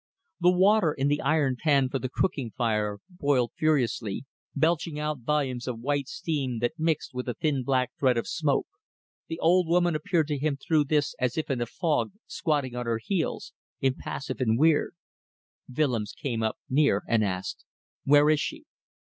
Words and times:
The 0.39 0.49
water 0.51 0.93
in 0.93 1.09
the 1.09 1.21
iron 1.21 1.57
pan 1.57 1.87
on 1.93 2.01
the 2.01 2.09
cooking 2.09 2.49
fire 2.57 2.97
boiled 3.07 3.51
furiously, 3.55 4.25
belching 4.55 4.97
out 4.99 5.19
volumes 5.19 5.67
of 5.67 5.79
white 5.79 6.07
steam 6.07 6.57
that 6.57 6.73
mixed 6.79 7.13
with 7.13 7.27
the 7.27 7.35
thin 7.35 7.61
black 7.61 7.91
thread 7.99 8.17
of 8.17 8.27
smoke. 8.27 8.65
The 9.27 9.37
old 9.37 9.67
woman 9.67 9.95
appeared 9.95 10.27
to 10.29 10.39
him 10.39 10.57
through 10.57 10.85
this 10.85 11.13
as 11.19 11.37
if 11.37 11.51
in 11.51 11.61
a 11.61 11.67
fog, 11.67 12.13
squatting 12.25 12.75
on 12.75 12.87
her 12.87 12.97
heels, 12.97 13.53
impassive 13.79 14.41
and 14.41 14.57
weird. 14.57 14.95
Willems 15.71 16.13
came 16.13 16.41
up 16.41 16.57
near 16.67 17.03
and 17.07 17.23
asked, 17.23 17.63
"Where 18.03 18.27
is 18.31 18.39
she?" 18.39 18.65